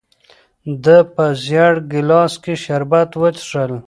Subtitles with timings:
[0.83, 3.71] ده په زېړ ګیلاس کې شربت وڅښل.